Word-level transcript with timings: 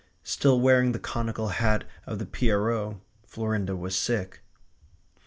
Still 0.23 0.59
wearing 0.59 0.93
the 0.93 0.99
conical 0.99 1.45
white 1.45 1.55
hat 1.57 1.83
of 2.07 2.19
a 2.19 2.25
pierrot, 2.25 2.97
Florinda 3.27 3.75
was 3.75 3.95
sick. 3.95 4.41